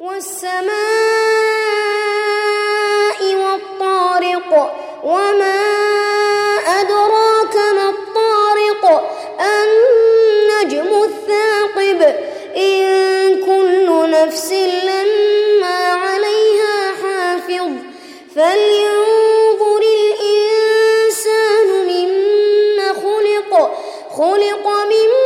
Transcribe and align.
والسماء 0.00 0.66
والطارق 3.34 4.74
وما 5.04 5.62
أدراك 6.80 7.56
ما 7.56 7.88
الطارق 7.88 9.10
النجم 9.40 11.02
الثاقب 11.02 12.02
إن 12.56 13.40
كل 13.46 14.10
نفس 14.10 14.52
لما 14.84 15.78
عليها 15.94 16.92
حافظ 17.02 17.68
فلينظر 18.34 19.82
الإنسان 19.98 21.68
مما 21.88 22.88
خلق 22.92 23.52
خلق 24.16 24.66
من 24.66 25.25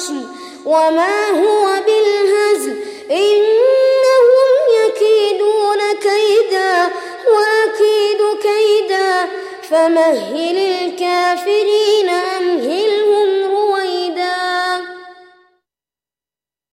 فصل 0.00 0.22
وما 0.66 1.30
هو 1.30 1.66
بالهزل. 1.86 2.84
إنهم 3.10 4.50
يكيدون 4.84 5.78
كيدا 6.02 6.88
وأكيد 7.32 8.20
كيدا. 8.42 9.28
فمهل 9.70 10.56
الكافرين 10.56 12.09